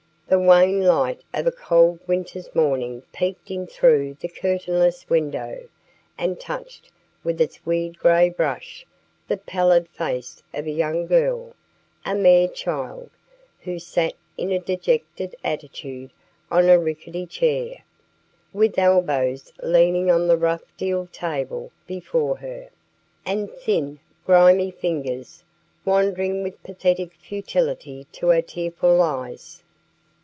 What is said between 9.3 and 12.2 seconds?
pallid face of a young girl a